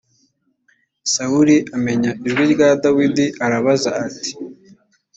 [1.13, 4.31] sawuli amenya ijwi rya dawidi arabaza ati